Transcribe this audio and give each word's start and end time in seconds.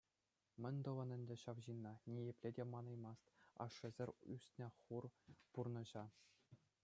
Мӗн 0.65 0.75
тӑвӑн 0.85 1.09
ӗнтӗ 1.17 1.35
ҫав 1.43 1.57
ҫынна: 1.65 1.91
ниепле 2.13 2.49
те 2.59 2.63
манаймасть 2.73 3.29
ашшӗсӗр 3.67 4.09
ӱснӗ 4.37 4.67
хур 4.79 5.03
пурнӑҫа. 5.57 6.05